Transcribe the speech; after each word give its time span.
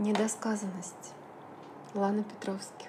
Недосказанность. 0.00 1.12
Лана 1.92 2.24
Петровских. 2.24 2.88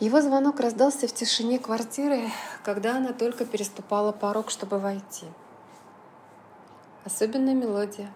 Его 0.00 0.20
звонок 0.20 0.58
раздался 0.58 1.06
в 1.06 1.12
тишине 1.12 1.60
квартиры, 1.60 2.22
когда 2.64 2.96
она 2.96 3.12
только 3.12 3.44
переступала 3.44 4.10
порог, 4.10 4.50
чтобы 4.50 4.80
войти. 4.80 5.26
Особенная 7.04 7.54
мелодия, 7.54 8.10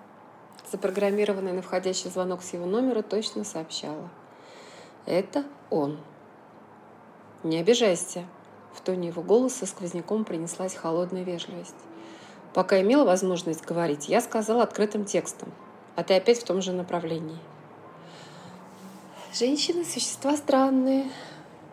запрограммированная 0.73 1.53
на 1.53 1.63
входящий 1.63 2.11
звонок 2.11 2.43
с 2.43 2.55
его 2.55 2.67
номера, 2.67 3.03
точно 3.03 3.45
сообщала. 3.45 4.11
Это 5.07 5.45
он. 5.71 5.97
Не 7.45 7.59
обижайся. 7.59 8.25
В 8.75 8.81
тоне 8.81 9.11
его 9.11 9.23
голоса 9.23 9.65
сквозняком 9.65 10.25
принеслась 10.25 10.75
холодная 10.75 11.23
вежливость. 11.23 11.77
Пока 12.53 12.81
имела 12.81 13.05
возможность 13.05 13.65
говорить, 13.65 14.09
я 14.09 14.21
сказала 14.21 14.65
открытым 14.65 15.05
текстом– 15.05 15.53
а 16.01 16.03
ты 16.03 16.15
опять 16.15 16.39
в 16.41 16.45
том 16.45 16.63
же 16.63 16.73
направлении. 16.73 17.37
Женщины– 19.35 19.85
существа 19.85 20.35
странные. 20.35 21.11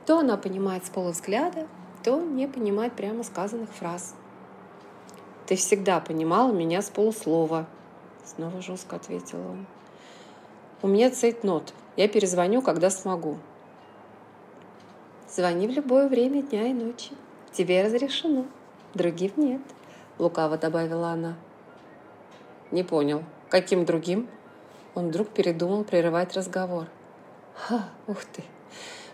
То 0.06 0.20
она 0.20 0.36
понимает 0.36 0.86
с 0.86 0.90
полувзгляда, 0.90 1.66
то 2.04 2.20
не 2.20 2.46
понимает 2.46 2.92
прямо 2.92 3.24
сказанных 3.24 3.70
фраз. 3.70 4.16
«Ты 5.46 5.56
всегда 5.56 6.02
понимала 6.02 6.52
меня 6.52 6.82
с 6.82 6.90
полуслова»,– 6.90 7.68
снова 8.26 8.62
жестко 8.62 8.98
ответил 8.98 9.40
он. 9.40 9.66
«У 10.82 10.88
меня 10.88 11.10
цейтнот. 11.10 11.74
Я 11.96 12.10
перезвоню, 12.10 12.62
когда 12.62 12.90
смогу». 12.90 13.38
«Звони 15.30 15.70
в 15.70 15.72
любое 15.72 16.10
время 16.10 16.42
дня 16.42 16.68
и 16.68 16.74
ночи. 16.74 17.14
Тебе 17.54 17.82
разрешено. 17.82 18.44
Других 18.94 19.38
нет»,– 19.38 19.62
лукаво 20.20 20.58
добавила 20.58 21.12
она. 21.12 21.38
«Не 22.72 22.84
понял», 22.84 23.24
Каким 23.50 23.86
другим? 23.86 24.28
Он 24.94 25.08
вдруг 25.08 25.30
передумал 25.30 25.86
прерывать 25.86 26.36
разговор. 26.36 26.88
Ха, 27.54 27.90
ух 28.06 28.26
ты. 28.26 28.44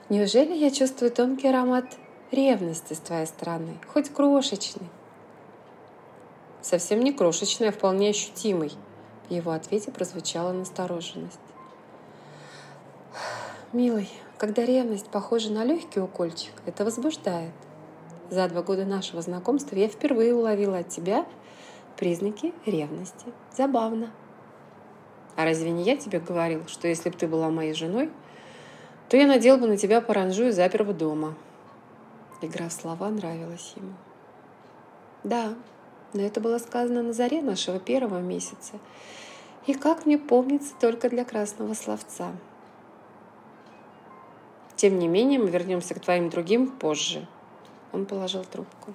Неужели 0.09 0.53
я 0.53 0.71
чувствую 0.71 1.11
тонкий 1.11 1.47
аромат 1.47 1.85
ревности 2.31 2.93
с 2.93 2.99
твоей 2.99 3.27
стороны, 3.27 3.77
хоть 3.93 4.09
крошечный? 4.09 4.89
Совсем 6.61 7.01
не 7.01 7.13
крошечный, 7.13 7.69
а 7.69 7.71
вполне 7.71 8.09
ощутимый. 8.09 8.71
В 9.29 9.31
его 9.33 9.51
ответе 9.51 9.91
прозвучала 9.91 10.51
настороженность. 10.51 11.39
Милый, 13.71 14.09
когда 14.39 14.65
ревность 14.65 15.07
похожа 15.07 15.51
на 15.51 15.63
легкий 15.63 15.99
укольчик, 15.99 16.53
это 16.65 16.83
возбуждает. 16.85 17.53
За 18.31 18.47
два 18.49 18.63
года 18.63 18.85
нашего 18.85 19.21
знакомства 19.21 19.75
я 19.75 19.87
впервые 19.87 20.33
уловила 20.33 20.79
от 20.79 20.89
тебя 20.89 21.25
признаки 21.97 22.53
ревности. 22.65 23.27
Забавно. 23.55 24.09
А 25.35 25.45
разве 25.45 25.71
не 25.71 25.83
я 25.83 25.97
тебе 25.97 26.19
говорил, 26.19 26.67
что 26.67 26.87
если 26.87 27.09
бы 27.09 27.17
ты 27.17 27.27
была 27.27 27.49
моей 27.49 27.73
женой, 27.73 28.11
то 29.09 29.17
я 29.17 29.27
надел 29.27 29.57
бы 29.57 29.67
на 29.67 29.77
тебя 29.77 30.01
паранжу 30.01 30.45
и 30.45 30.51
запер 30.51 30.83
бы 30.83 30.93
дома?» 30.93 31.35
Игра 32.41 32.69
в 32.69 32.73
слова 32.73 33.09
нравилась 33.09 33.73
ему. 33.75 33.93
«Да, 35.23 35.55
но 36.13 36.21
это 36.21 36.39
было 36.39 36.57
сказано 36.59 37.01
на 37.01 37.13
заре 37.13 37.41
нашего 37.41 37.79
первого 37.79 38.19
месяца. 38.19 38.73
И, 39.65 39.73
как 39.73 40.05
мне 40.05 40.17
помнится, 40.17 40.73
только 40.79 41.09
для 41.09 41.23
красного 41.23 41.73
словца. 41.73 42.33
Тем 44.75 44.99
не 44.99 45.07
менее, 45.07 45.39
мы 45.39 45.49
вернемся 45.49 45.95
к 45.95 45.99
твоим 45.99 46.29
другим 46.29 46.69
позже». 46.69 47.25
Он 47.91 48.05
положил 48.05 48.43
трубку. 48.43 48.93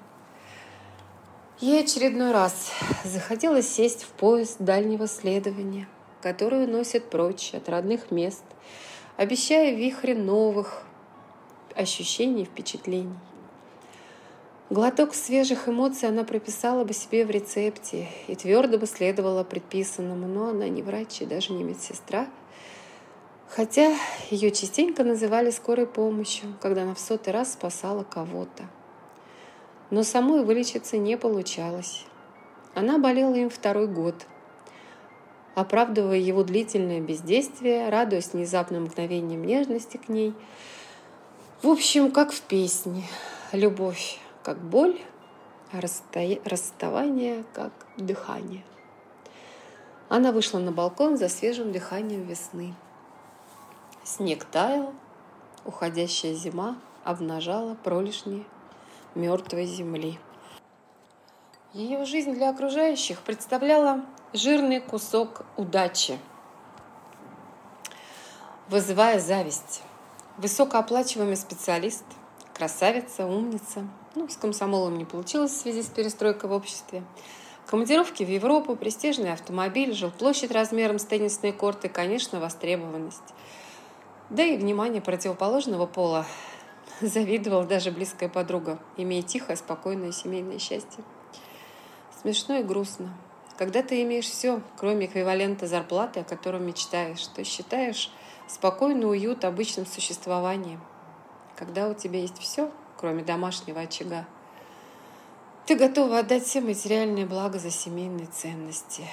Ей 1.61 1.83
очередной 1.83 2.33
раз 2.33 2.72
захотелось 3.05 3.69
сесть 3.69 4.05
в 4.05 4.09
поезд 4.09 4.56
дальнего 4.60 5.09
следования– 5.09 5.88
которую 6.23 6.69
носят 6.69 7.11
прочь 7.11 7.53
от 7.55 7.69
родных 7.69 8.11
мест, 8.11 8.45
обещая 9.17 9.75
вихре 9.75 10.15
новых 10.15 10.83
ощущений 11.75 12.43
и 12.43 12.47
впечатлений. 12.47 13.19
Глоток 14.71 15.15
свежих 15.15 15.69
эмоций 15.69 16.09
она 16.09 16.25
прописала 16.25 16.84
бы 16.84 16.93
себе 16.93 17.25
в 17.25 17.31
рецепте 17.31 18.09
и 18.27 18.34
твердо 18.34 18.79
бы 18.79 18.87
следовала 18.87 19.43
предписанному, 19.43 20.27
но 20.27 20.49
она 20.49 20.69
не 20.69 20.83
врач 20.83 21.23
и 21.23 21.27
даже 21.27 21.55
не 21.55 21.65
медсестра, 21.65 22.27
хотя 23.49 23.95
ее 24.31 24.50
частенько 24.50 25.05
называли 25.05 25.50
скорой 25.50 25.87
помощью, 25.87 26.55
когда 26.61 26.83
она 26.83 26.95
в 26.95 27.00
сотый 27.00 27.33
раз 27.33 27.55
спасала 27.55 28.05
кого-то. 28.05 28.65
Но 29.91 30.03
самой 30.03 30.45
вылечиться 30.45 30.99
не 30.99 31.17
получалось. 31.17 32.05
Она 32.75 32.99
болела 32.99 33.35
им 33.37 33.49
второй 33.49 33.87
год– 33.87 34.27
оправдывая 35.60 36.19
его 36.19 36.44
длительное 36.44 37.00
бездействие, 37.00 37.88
радуясь 37.88 38.32
внезапным 38.32 38.84
мгновением 38.84 39.44
нежности 39.44 39.96
к 39.96 40.08
ней. 40.08 40.32
В 41.62 41.69
общем, 41.69 42.12
как 42.12 42.32
в 42.32 42.41
песне. 42.42 43.04
Любовь 43.52 44.19
как 44.42 44.58
боль, 44.58 44.98
а 45.72 45.80
расставание 45.80 47.44
как 47.52 47.72
дыхание. 47.96 48.64
Она 50.08 50.32
вышла 50.32 50.58
на 50.58 50.72
балкон 50.72 51.19
за 51.19 51.28
свежим 51.28 51.72
дыханием 51.72 52.22
весны. 52.22 52.75
Снег 54.04 54.44
таял, 54.44 54.94
уходящая 55.64 56.34
зима 56.34 56.78
обнажала 57.04 57.75
пролежни 57.75 58.46
мертвой 59.14 59.66
земли. 59.66 60.19
Ее 61.75 62.06
жизнь 62.06 62.33
для 62.33 62.49
окружающих 62.49 63.21
представляла 63.21 64.03
жирный 64.33 64.81
кусок 64.81 65.45
удачи, 65.59 66.19
вызывая 68.71 69.21
зависть. 69.21 69.83
Высокооплачиваемый 70.39 71.37
специалист, 71.37 72.05
красавица, 72.55 73.27
умница. 73.27 73.87
Ну, 74.15 74.31
с 74.31 74.39
комсомолом 74.39 74.97
не 74.97 75.05
получилось 75.05 75.51
в 75.51 75.61
связи 75.61 75.83
с 75.83 75.89
перестройкой 75.89 76.49
в 76.49 76.55
обществе. 76.55 77.05
Командировки 77.67 78.25
в 78.25 78.31
Европу, 78.31 78.75
престижный 78.75 79.35
автомобиль, 79.35 79.93
жилплощадь 79.93 80.53
размером 80.53 80.99
с 80.99 81.05
теннисные 81.05 81.53
корты, 81.53 81.91
конечно, 81.91 82.41
востребованность. 82.41 83.35
Да 84.31 84.43
и 84.43 84.56
внимание 84.56 85.03
противоположного 85.03 85.85
пола 85.85 86.25
завидовала 87.03 87.67
даже 87.67 87.91
близкая 87.91 88.31
подруга, 88.31 88.79
имея 88.97 89.23
тихое, 89.23 89.59
спокойное 89.59 90.12
семейное 90.12 90.59
счастье. 90.59 91.05
Смешно 92.21 92.56
и 92.56 92.65
грустно. 92.65 93.15
Когда 93.56 93.81
ты 93.81 94.03
имеешь 94.03 94.25
все, 94.25 94.61
кроме 94.77 95.06
эквивалента 95.06 95.69
зарплаты, 95.69 96.21
о 96.21 96.25
котором 96.25 96.67
мечтаешь, 96.67 97.25
то 97.29 97.45
считаешь 97.45 98.11
спокойный 98.49 99.09
уют 99.09 99.45
обычным 99.45 99.87
существованием. 99.87 100.81
Когда 101.55 101.89
у 101.89 101.95
тебя 101.95 102.19
есть 102.19 102.39
все, 102.39 102.73
кроме 102.97 103.23
домашнего 103.23 103.83
очага, 103.83 104.27
ты 105.67 105.77
готова 105.77 106.19
отдать 106.19 106.45
все 106.45 106.61
материальные 106.61 107.25
блага 107.25 107.61
за 107.61 107.71
семейные 107.71 108.27
ценности. 108.27 109.05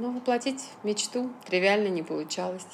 Но 0.00 0.10
воплотить 0.10 0.64
мечту 0.82 1.30
тривиально 1.44 1.88
не 1.88 2.02
получалось. 2.02 2.66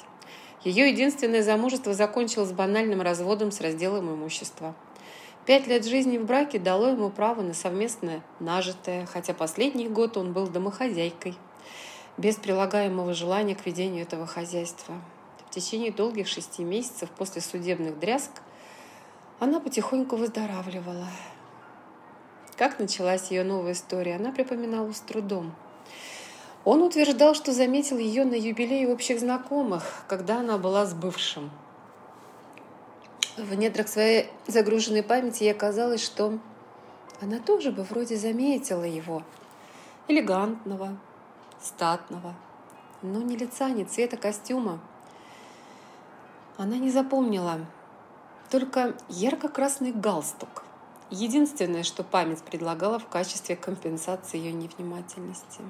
Ее 0.63 0.89
единственное 0.89 1.43
замужество 1.43 1.93
закончилось 1.93 2.53
банальным 2.53 3.01
разводом 3.01 3.51
с 3.51 3.61
разделом 3.61 4.11
имущества– 4.15 4.73
Пять 5.45 5.67
лет 5.67 5.85
жизни 5.85 6.17
в 6.17 6.25
браке 6.25 6.57
дало 6.57 6.87
ему 6.87 7.09
право 7.09 7.41
на 7.41 7.53
совместное 7.53 8.21
нажитое, 8.39 9.05
хотя 9.05 9.33
последний 9.33 9.89
год 9.89 10.15
он 10.15 10.31
был 10.31 10.47
домохозяйкой, 10.47 11.37
без 12.17 12.37
прилагаемого 12.37 13.13
желания 13.13 13.53
к 13.53 13.65
ведению 13.65 14.03
этого 14.03 14.25
хозяйства. 14.25 14.95
В 15.49 15.53
течение 15.53 15.91
долгих 15.91 16.29
шести 16.29 16.63
месяцев 16.63 17.09
после 17.09 17.41
судебных 17.41 17.99
дрязг 17.99 18.31
она 19.41 19.59
потихоньку 19.59 20.15
выздоравливала. 20.15 21.07
Как 22.55 22.79
началась 22.79 23.29
ее 23.29 23.43
новая 23.43 23.73
история, 23.73 24.15
она 24.15 24.31
припоминала 24.31 24.93
с 24.93 25.01
трудом. 25.01 25.53
Он 26.63 26.81
утверждал, 26.81 27.35
что 27.35 27.51
заметил 27.51 27.97
ее 27.97 28.23
на 28.23 28.35
юбилее 28.35 28.87
общих 28.87 29.19
знакомых, 29.19 30.05
когда 30.07 30.39
она 30.39 30.57
была 30.57 30.85
с 30.85 30.93
бывшим– 30.93 31.51
в 33.37 33.53
недрах 33.55 33.87
своей 33.87 34.29
загруженной 34.47 35.03
памяти 35.03 35.43
ей 35.43 35.53
казалось, 35.53 36.03
что 36.03 36.39
она 37.21 37.39
тоже 37.39 37.71
бы 37.71 37.83
вроде 37.83 38.17
заметила 38.17 38.83
его. 38.83 39.23
Элегантного, 40.07 40.97
статного, 41.61 42.35
но 43.01 43.21
ни 43.21 43.35
лица, 43.35 43.69
ни 43.69 43.83
цвета 43.83 44.17
костюма. 44.17 44.79
Она 46.57 46.77
не 46.77 46.91
запомнила, 46.91 47.65
только 48.49 48.95
ярко-красный 49.09 49.91
галстук. 49.91 50.63
Единственное, 51.09 51.83
что 51.83 52.03
память 52.03 52.43
предлагала 52.43 52.99
в 52.99 53.07
качестве 53.07 53.55
компенсации 53.55 54.37
ее 54.37 54.51
невнимательности. 54.51 55.61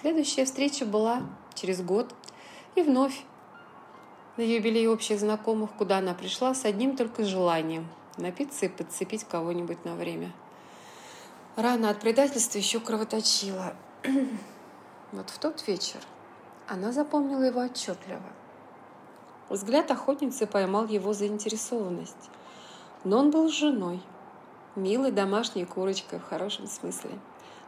Следующая 0.00 0.44
встреча 0.44 0.86
была 0.86 1.22
через 1.54 1.82
год, 1.82 2.14
и 2.74 2.82
вновь 2.82 3.24
на 4.36 4.42
юбилей 4.42 4.88
общих 4.88 5.20
знакомых, 5.20 5.72
куда 5.72 5.98
она 5.98 6.14
пришла 6.14 6.54
с 6.54 6.64
одним 6.64 6.96
только 6.96 7.24
желанием– 7.24 7.86
напиться 8.16 8.66
и 8.66 8.68
подцепить 8.68 9.24
кого-нибудь 9.24 9.84
на 9.84 9.94
время. 9.94 10.32
Рана 11.56 11.90
от 11.90 12.00
предательства 12.00 12.58
еще 12.58 12.80
кровоточила. 12.80 13.74
Вот 15.12 15.28
в 15.28 15.38
тот 15.38 15.66
вечер 15.68 16.00
Она 16.66 16.90
запомнила 16.90 17.42
его 17.42 17.60
отчетливо. 17.60 18.22
Взгляд 19.50 19.90
охотницы 19.90 20.46
поймал 20.46 20.86
его 20.86 21.12
заинтересованность. 21.12 22.30
Но 23.04 23.18
он 23.18 23.30
был 23.30 23.50
женой, 23.50 24.00
милой 24.76 25.12
домашней 25.12 25.66
курочкой 25.66 26.20
в 26.20 26.24
хорошем 26.24 26.66
смысле. 26.66 27.10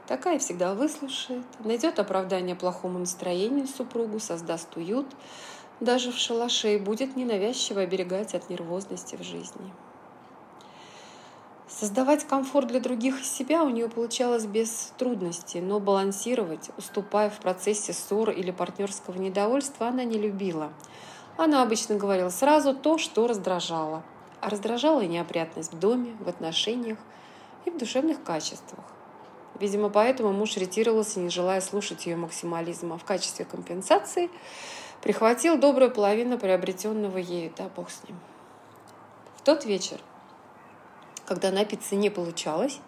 Такая 0.07 0.39
всегда 0.39 0.75
выслушает, 0.75 1.45
найдет 1.61 1.99
оправдание 1.99 2.57
плохому 2.57 2.99
настроению 2.99 3.67
супругу, 3.67 4.21
создаст 4.21 4.75
уют, 4.77 5.07
даже 5.81 6.13
в 6.13 6.17
шалаше 6.17 6.75
и 6.75 6.79
будет 6.79 7.17
ненавязчиво 7.17 7.81
оберегать 7.81 8.35
от 8.35 8.49
нервозности 8.51 9.17
в 9.17 9.23
жизни. 9.23 9.73
Создавать 11.69 12.25
комфорт 12.25 12.69
для 12.69 12.79
других 12.79 13.21
и 13.21 13.25
себя 13.25 13.65
у 13.65 13.69
нее 13.69 13.89
получалось 13.89 14.47
без 14.47 14.93
трудностей, 14.97 15.61
но 15.61 15.81
балансировать, 15.81 16.71
уступая 16.79 17.31
в 17.31 17.41
процессе 17.41 17.93
ссор 17.93 18.31
или 18.31 18.53
партнерского 18.53 19.19
недовольства, 19.19 19.89
она 19.89 20.05
не 20.05 20.17
любила. 20.17 20.73
Она 21.37 21.63
обычно 21.63 21.97
говорила 21.97 22.29
сразу 22.29 22.75
то, 22.75 22.97
что 22.97 23.27
раздражало. 23.27 24.05
А 24.41 24.51
раздражала 24.51 25.01
и 25.01 25.09
неопрятность 25.09 25.73
в 25.73 25.79
доме, 25.79 26.15
в 26.21 26.29
отношениях 26.29 26.99
и 27.65 27.71
в 27.71 27.79
душевных 27.79 28.23
качествах. 28.23 28.85
Видимо, 29.59 29.89
поэтому 29.89 30.33
муж 30.33 30.57
ретировался, 30.57 31.19
не 31.19 31.31
желая 31.31 31.61
слушать 31.61 32.07
ее 32.07 32.17
максимализма. 32.17 32.99
В 32.99 33.05
качестве 33.05 33.45
компенсации 33.45 34.31
прихватил 35.05 35.57
добрую 35.57 35.93
половину 35.93 36.37
приобретенного 36.39 37.19
ею. 37.19 37.53
Да, 37.57 37.71
бог 37.77 37.91
с 37.91 38.03
ним. 38.09 38.19
В 39.37 39.43
тот 39.43 39.65
вечер 39.65 40.01
когда 41.27 41.51
напиться 41.51 41.97
не 41.97 42.11
получалось, 42.11 42.81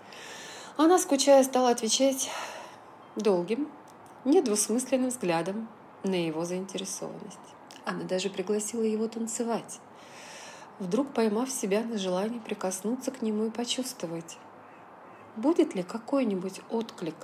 она, 0.77 0.99
скучая, 0.99 1.43
стала 1.43 1.71
отвечать 1.71 2.31
долгим, 3.17 3.69
недвусмысленным 4.25 5.09
взглядом 5.09 5.69
на 6.03 6.15
его 6.15 6.45
заинтересованность. 6.45 7.39
Она 7.85 8.05
даже 8.05 8.29
пригласила 8.29 8.83
его 8.83 9.09
танцевать, 9.09 9.81
вдруг 10.79 11.13
поймав 11.13 11.51
себя 11.51 11.83
на 11.83 11.97
желании 11.99 12.41
прикоснуться 12.41 13.11
к 13.11 13.23
нему 13.23 13.47
и 13.47 13.51
почувствовать, 13.51 14.39
будет 15.37 15.75
ли 15.75 15.83
какой-нибудь 15.83 16.61
отклик 16.69 17.17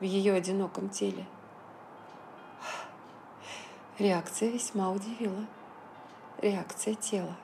в 0.00 0.04
ее 0.04 0.34
одиноком 0.34 0.88
теле. 0.88 1.26
Реакция 3.98 4.50
весьма 4.50 4.92
удивила. 4.92 5.44
Реакция 6.40 6.94
тела. 6.94 7.34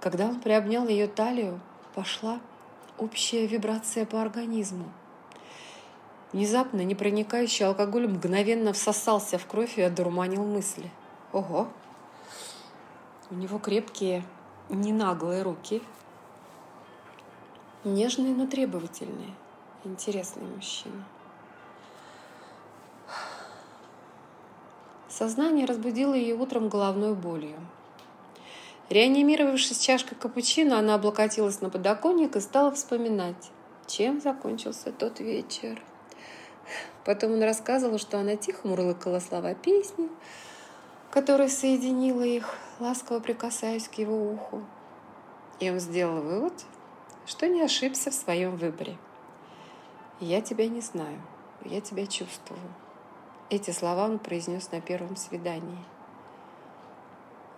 Когда 0.00 0.26
он 0.26 0.38
приобнял 0.38 0.86
ее 0.86 1.06
талию, 1.06 1.60
пошла 1.94 2.40
общая 2.98 3.46
вибрация 3.46 4.04
по 4.04 4.20
организму. 4.20 4.92
Внезапно 6.34 6.82
непроникающий 6.82 7.64
алкоголь 7.64 8.06
мгновенно 8.06 8.74
всосался 8.74 9.38
в 9.38 9.46
кровь 9.46 9.78
и 9.78 9.82
одурманил 9.82 10.44
мысли. 10.44 10.90
Ого! 11.32 11.68
У 13.30 13.34
него 13.34 13.58
крепкие, 13.58 14.24
ненаглые 14.68 15.42
руки. 15.42 15.82
Нежные, 17.82 18.34
но 18.34 18.46
требовательные. 18.46 19.34
Интересный 19.84 20.44
мужчина. 20.44 21.06
Сознание 25.12 25.66
разбудило 25.66 26.14
ее 26.14 26.34
утром 26.34 26.70
головной 26.70 27.14
болью. 27.14 27.58
Реанимировавшись 28.88 29.78
чашкой 29.78 30.14
капучино, 30.14 30.78
она 30.78 30.94
облокотилась 30.94 31.60
на 31.60 31.68
подоконник 31.68 32.34
и 32.34 32.40
стала 32.40 32.72
вспоминать, 32.72 33.50
чем 33.86 34.22
закончился 34.22 34.90
тот 34.90 35.20
вечер. 35.20 35.82
Потом 37.04 37.32
он 37.32 37.42
рассказывал, 37.42 37.98
что 37.98 38.18
она 38.18 38.36
тихо 38.36 38.66
мурлыкала 38.66 39.20
слова 39.20 39.54
песни, 39.54 40.08
которая 41.10 41.48
соединила 41.48 42.22
их, 42.22 42.54
ласково 42.80 43.20
прикасаясь 43.20 43.88
к 43.88 43.94
его 43.94 44.32
уху. 44.32 44.62
И 45.60 45.68
он 45.68 45.78
сделал 45.78 46.22
вывод, 46.22 46.54
что 47.26 47.48
не 47.48 47.60
ошибся 47.60 48.10
в 48.10 48.14
своем 48.14 48.56
выборе. 48.56 48.96
«Я 50.20 50.40
тебя 50.40 50.68
не 50.68 50.80
знаю, 50.80 51.20
я 51.66 51.82
тебя 51.82 52.06
чувствую». 52.06 52.60
Эти 53.52 53.70
слова 53.70 54.06
он 54.06 54.18
произнес 54.18 54.72
на 54.72 54.80
первом 54.80 55.14
свидании– 55.16 55.78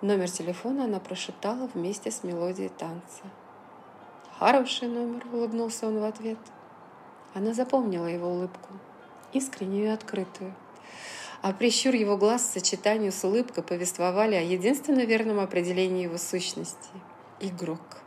Номер 0.04 0.30
телефона 0.30 0.84
она 0.84 1.00
прошептала 1.00 1.66
вместе 1.72 2.10
с 2.10 2.24
мелодией 2.24 2.68
танца. 2.68 3.22
«Хороший 4.38 4.86
номер»,— 4.86 5.24
улыбнулся 5.32 5.86
он 5.86 5.98
в 5.98 6.04
ответ. 6.04 6.36
Она 7.32 7.54
запомнила 7.54 8.04
его 8.04 8.28
улыбку, 8.28 8.68
искреннюю 9.32 9.86
и 9.86 9.88
открытую. 9.88 10.54
А 11.40 11.54
прищур 11.54 11.94
его 11.94 12.18
глаз 12.18 12.42
в 12.42 12.52
сочетании 12.52 13.08
с 13.08 13.24
улыбкой 13.24 13.64
повествовали 13.64 14.34
о 14.34 14.42
единственно 14.42 15.06
верном 15.06 15.40
определении 15.40 16.02
его 16.02 16.18
сущности— 16.18 16.90
игрок. 17.40 18.02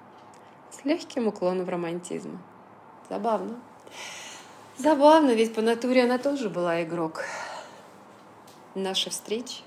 С 0.69 0.85
легким 0.85 1.25
уклоном 1.25 1.65
в 1.65 1.69
романтизм. 1.69 2.37
Забавно. 3.09 3.59
Забавно, 4.77 5.31
ведь 5.31 5.55
по 5.55 5.61
натуре 5.61 6.03
она 6.03 6.19
тоже 6.19 6.51
была 6.51 6.83
игрок. 6.83 7.23
Наши 8.79 9.09
встречи 9.09 9.63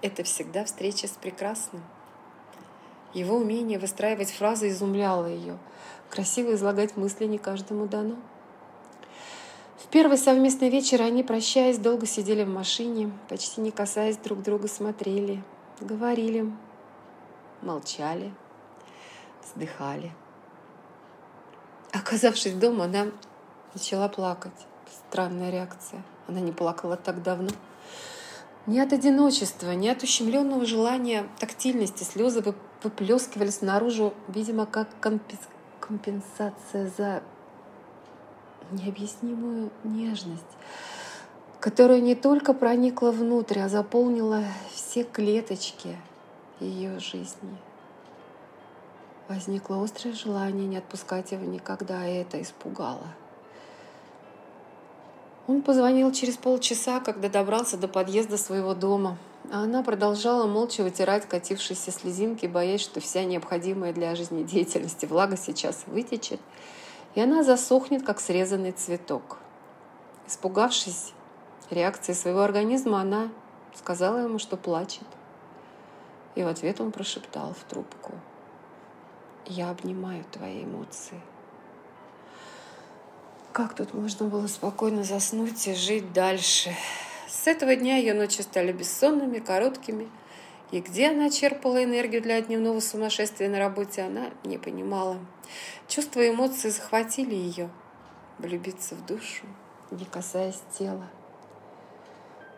это 0.00 0.24
всегда 0.24 0.64
встреча 0.64 1.06
с 1.06 1.10
прекрасным. 1.10 1.84
Его 3.12 3.36
умение 3.36 3.78
выстраивать 3.78 4.30
фразы 4.30 4.70
изумляло 4.70 5.26
ее. 5.26 5.58
Красиво 6.08 6.54
излагать 6.54 6.96
мысли 6.96 7.26
не 7.26 7.36
каждому 7.36 7.86
дано. 7.86 8.16
В 9.76 9.88
первый 9.88 10.16
совместный 10.16 10.70
вечер 10.70 11.02
они, 11.02 11.22
прощаясь, 11.22 11.76
долго 11.76 12.06
сидели 12.06 12.42
в 12.42 12.48
машине, 12.48 13.12
почти 13.28 13.60
не 13.60 13.70
касаясь 13.70 14.16
друг 14.16 14.40
друга, 14.40 14.66
смотрели, 14.66 15.44
говорили, 15.82 16.50
молчали, 17.60 18.32
вздыхали. 19.44 20.10
Оказавшись 21.92 22.54
дома, 22.54 22.86
она 22.86 23.08
начала 23.74 24.08
плакать. 24.08 24.66
Странная 25.10 25.50
реакция. 25.50 26.02
Она 26.28 26.40
не 26.40 26.52
плакала 26.52 26.96
так 26.96 27.22
давно. 27.22 27.50
Ни 28.66 28.78
от 28.78 28.94
одиночества, 28.94 29.72
ни 29.72 29.88
от 29.88 30.02
ущемленного 30.02 30.64
желания 30.64 31.26
тактильности 31.38 32.02
слезы 32.02 32.42
выплескивались 32.82 33.60
наружу, 33.60 34.14
видимо, 34.26 34.64
как 34.64 34.88
компенсация 35.80 36.90
за 36.96 37.22
необъяснимую 38.70 39.70
нежность, 39.84 40.42
которая 41.60 42.00
не 42.00 42.14
только 42.14 42.54
проникла 42.54 43.10
внутрь, 43.10 43.60
а 43.60 43.68
заполнила 43.68 44.42
все 44.72 45.04
клеточки 45.04 45.98
ее 46.58 46.98
жизни. 47.00 47.58
Возникло 49.28 49.82
острое 49.82 50.14
желание 50.14 50.66
не 50.66 50.78
отпускать 50.78 51.32
его 51.32 51.44
никогда, 51.44 52.08
и 52.08 52.14
это 52.14 52.40
испугало— 52.40 53.08
он 55.46 55.62
позвонил 55.62 56.10
через 56.12 56.36
полчаса, 56.36 57.00
когда 57.00 57.28
добрался 57.28 57.76
до 57.76 57.88
подъезда 57.88 58.38
своего 58.38 58.74
дома. 58.74 59.18
А 59.52 59.62
она 59.62 59.82
продолжала 59.82 60.46
молча 60.46 60.82
вытирать 60.82 61.28
катившиеся 61.28 61.92
слезинки, 61.92 62.46
боясь, 62.46 62.80
что 62.80 63.00
вся 63.00 63.24
необходимая 63.24 63.92
для 63.92 64.14
жизнедеятельности 64.14 65.04
влага 65.04 65.36
сейчас 65.36 65.84
вытечет, 65.86 66.40
и 67.14 67.20
она 67.20 67.42
засохнет, 67.42 68.04
как 68.04 68.20
срезанный 68.20 68.72
цветок. 68.72 69.38
Испугавшись 70.26 71.12
реакции 71.70 72.14
своего 72.14 72.40
организма, 72.40 73.02
она 73.02 73.28
сказала 73.74 74.18
ему, 74.18 74.38
что 74.38 74.56
плачет. 74.56 75.06
И 76.34 76.42
в 76.42 76.48
ответ 76.48 76.80
он 76.80 76.90
прошептал 76.90 77.52
в 77.52 77.64
трубку. 77.70 78.12
«Я 79.46 79.70
обнимаю 79.70 80.24
твои 80.32 80.64
эмоции». 80.64 81.20
Как 83.54 83.76
тут 83.76 83.94
можно 83.94 84.26
было 84.26 84.48
спокойно 84.48 85.04
заснуть 85.04 85.68
и 85.68 85.74
жить 85.74 86.12
дальше? 86.12 86.74
С 87.28 87.46
этого 87.46 87.76
дня 87.76 87.98
ее 87.98 88.12
ночи 88.12 88.40
стали 88.40 88.72
бессонными, 88.72 89.38
короткими. 89.38 90.08
И 90.72 90.80
где 90.80 91.10
она 91.10 91.30
черпала 91.30 91.84
энергию 91.84 92.20
для 92.20 92.40
дневного 92.40 92.80
сумасшествия 92.80 93.48
на 93.48 93.60
работе, 93.60 94.02
она 94.02 94.30
не 94.42 94.58
понимала. 94.58 95.20
Чувства 95.86 96.22
и 96.22 96.30
эмоции 96.30 96.70
захватили 96.70 97.36
ее. 97.36 97.70
Влюбиться 98.38 98.96
в 98.96 99.06
душу, 99.06 99.46
не 99.92 100.04
касаясь 100.04 100.60
тела. 100.76 101.08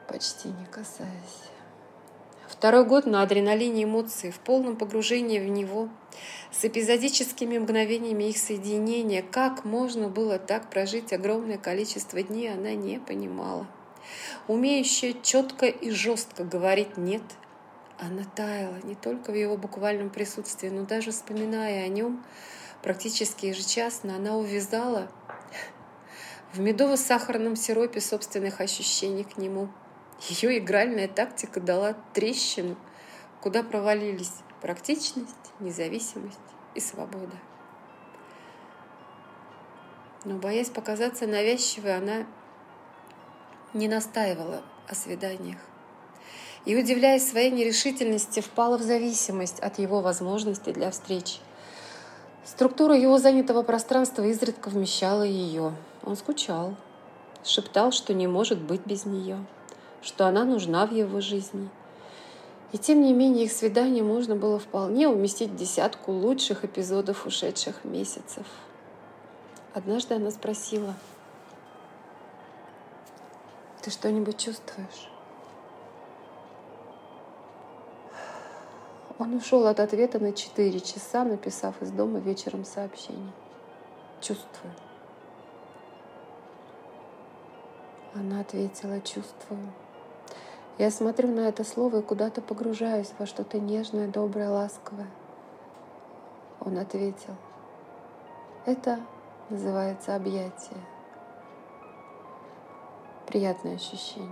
Почти 0.08 0.48
не 0.48 0.64
касаясь. 0.64 1.55
Второй 2.48 2.84
год 2.84 3.06
на 3.06 3.22
адреналине 3.22 3.84
эмоций, 3.84 4.30
в 4.30 4.38
полном 4.38 4.76
погружении 4.76 5.40
в 5.40 5.48
него, 5.48 5.88
с 6.52 6.64
эпизодическими 6.64 7.58
мгновениями 7.58 8.24
их 8.24 8.38
соединения. 8.38 9.22
Как 9.22 9.64
можно 9.64 10.08
было 10.08 10.38
так 10.38 10.70
прожить 10.70 11.12
огромное 11.12 11.58
количество 11.58 12.22
дней, 12.22 12.52
она 12.52 12.74
не 12.74 13.00
понимала. 13.00 13.66
Умеющая 14.46 15.14
четко 15.22 15.66
и 15.66 15.90
жестко 15.90 16.44
говорить 16.44 16.96
«нет», 16.96 17.22
она 17.98 18.22
таяла 18.36 18.76
не 18.84 18.94
только 18.94 19.32
в 19.32 19.34
его 19.34 19.56
буквальном 19.56 20.10
присутствии, 20.10 20.68
но 20.68 20.84
даже 20.84 21.10
вспоминая 21.10 21.84
о 21.84 21.88
нем, 21.88 22.24
практически 22.80 23.46
ежечасно 23.46 24.14
она 24.14 24.36
увязала 24.36 25.08
в 26.52 26.60
медово-сахарном 26.60 27.56
сиропе 27.56 28.00
собственных 28.00 28.60
ощущений 28.60 29.24
к 29.24 29.36
нему– 29.36 29.68
Ее 30.28 30.58
игральная 30.58 31.08
тактика 31.08 31.60
дала 31.60 31.94
трещину, 32.14 32.76
куда 33.40 33.62
провалились 33.62 34.32
практичность, 34.60 35.36
независимость 35.60 36.38
и 36.74 36.80
свобода. 36.80 37.36
Но, 40.24 40.36
боясь 40.38 40.70
показаться 40.70 41.26
навязчивой, 41.26 41.96
она 41.96 42.26
не 43.74 43.88
настаивала 43.88 44.62
о 44.88 44.94
свиданиях. 44.94 45.58
И, 46.64 46.76
удивляясь 46.76 47.28
своей 47.28 47.50
нерешительности, 47.50 48.40
впала 48.40 48.76
в 48.78 48.82
зависимость 48.82 49.60
от 49.60 49.78
его 49.78 50.00
возможностей 50.00 50.72
для 50.72 50.90
встреч. 50.90 51.40
Структура 52.44 52.96
его 52.96 53.18
занятого 53.18 53.62
пространства 53.62 54.24
изредка 54.24 54.68
вмещала 54.68 55.22
ее. 55.22 55.74
Он 56.02 56.16
скучал, 56.16 56.76
шептал, 57.44 57.92
что 57.92 58.14
не 58.14 58.26
может 58.26 58.60
быть 58.60 58.84
без 58.84 59.04
нее, 59.04 59.44
что 60.06 60.28
она 60.28 60.44
нужна 60.44 60.86
в 60.86 60.92
его 60.92 61.20
жизни. 61.20 61.68
И 62.72 62.78
тем 62.78 63.02
не 63.02 63.12
менее 63.12 63.46
их 63.46 63.52
свидание 63.52 64.04
можно 64.04 64.36
было 64.36 64.58
вполне 64.58 65.08
уместить 65.08 65.50
в 65.50 65.56
десятку 65.56 66.12
лучших 66.12 66.64
эпизодов 66.64 67.26
ушедших 67.26 67.84
месяцев. 67.84 68.46
Однажды 69.74 70.14
она 70.14 70.30
спросила, 70.30 70.94
«Ты 73.82 73.90
что-нибудь 73.90 74.38
чувствуешь?» 74.38 75.10
Он 79.18 79.34
ушел 79.34 79.66
от 79.66 79.80
ответа 79.80 80.20
на 80.20 80.32
4 80.32 80.78
часа, 80.80 81.24
написав 81.24 81.80
из 81.82 81.90
дома 81.90 82.20
вечером 82.20 82.64
сообщение. 82.64 83.32
Чувствую. 84.20 84.72
Она 88.14 88.40
ответила, 88.40 89.00
чувствую. 89.00 89.72
Я 90.78 90.90
смотрю 90.90 91.28
на 91.28 91.48
это 91.48 91.64
слово 91.64 92.00
и 92.00 92.02
куда-то 92.02 92.42
погружаюсь 92.42 93.10
во 93.18 93.24
что-то 93.24 93.58
нежное, 93.58 94.08
доброе, 94.08 94.50
ласковое. 94.50 95.08
Он 96.60 96.76
ответил, 96.76 97.34
это 98.66 99.00
называется 99.48 100.14
объятие. 100.14 100.78
Приятное 103.26 103.76
ощущение. 103.76 104.28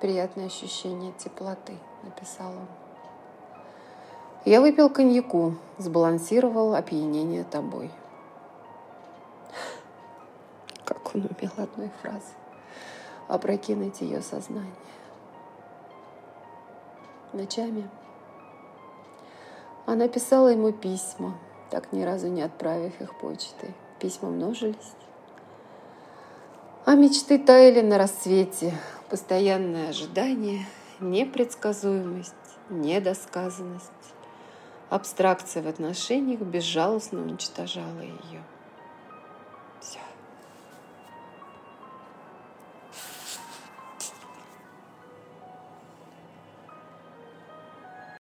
Приятное 0.00 0.46
ощущение 0.46 1.12
теплоты 1.18 1.74
написал 2.02 2.52
он. 2.52 2.66
Я 4.46 4.62
выпил 4.62 4.88
коньяку, 4.88 5.56
сбалансировал 5.76 6.74
опьянение 6.74 7.44
тобой. 7.44 7.90
Как 10.86 11.14
он 11.14 11.28
умел 11.30 11.52
одной 11.58 11.90
фразой 12.00 12.41
опрокинуть 13.32 14.02
ее 14.02 14.20
сознание. 14.20 14.74
Ночами 17.32 17.88
она 19.86 20.06
писала 20.06 20.48
ему 20.48 20.70
письма, 20.72 21.38
так 21.70 21.92
ни 21.92 22.02
разу 22.02 22.28
не 22.28 22.42
отправив 22.42 23.00
их 23.00 23.18
почтой. 23.18 23.74
Письма 23.98 24.28
множились, 24.28 24.92
а 26.84 26.94
мечты 26.94 27.38
таяли 27.38 27.80
на 27.80 27.96
рассвете. 27.96 28.74
Постоянное 29.08 29.90
ожидание— 29.90 30.66
непредсказуемость, 31.00 32.34
недосказанность. 32.68 33.90
Абстракция 34.90 35.62
в 35.62 35.68
отношениях 35.68 36.40
безжалостно 36.40 37.20
уничтожала 37.22 38.00
ее. 38.00 38.42